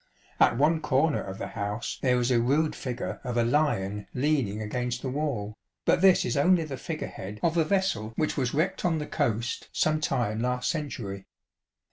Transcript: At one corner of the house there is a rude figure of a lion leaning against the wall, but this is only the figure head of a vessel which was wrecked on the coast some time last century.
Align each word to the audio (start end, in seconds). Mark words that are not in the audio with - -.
At 0.39 0.57
one 0.57 0.81
corner 0.81 1.21
of 1.21 1.37
the 1.37 1.49
house 1.49 1.99
there 2.01 2.19
is 2.19 2.31
a 2.31 2.41
rude 2.41 2.75
figure 2.75 3.21
of 3.23 3.37
a 3.37 3.43
lion 3.43 4.07
leaning 4.15 4.59
against 4.59 5.03
the 5.03 5.11
wall, 5.11 5.53
but 5.85 6.01
this 6.01 6.25
is 6.25 6.35
only 6.35 6.63
the 6.63 6.75
figure 6.75 7.05
head 7.05 7.39
of 7.43 7.55
a 7.55 7.63
vessel 7.63 8.13
which 8.15 8.35
was 8.35 8.51
wrecked 8.51 8.83
on 8.83 8.97
the 8.97 9.05
coast 9.05 9.69
some 9.73 9.99
time 10.01 10.39
last 10.41 10.71
century. 10.71 11.27